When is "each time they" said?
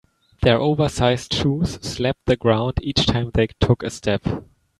2.81-3.49